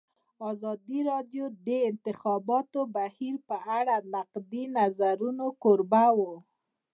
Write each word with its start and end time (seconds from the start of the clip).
ازادي 0.51 0.99
راډیو 1.11 1.45
د 1.51 1.53
د 1.67 1.69
انتخاباتو 1.89 2.79
بهیر 2.95 3.35
په 3.49 3.57
اړه 3.79 3.95
د 4.01 4.05
نقدي 4.15 4.63
نظرونو 4.77 5.45
کوربه 5.63 6.05
وه. 6.17 6.33